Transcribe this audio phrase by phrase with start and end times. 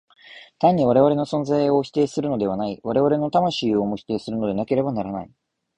[0.57, 5.31] 単に我々の存在を否定するのではない、我々の魂をも否定するのでなければならない。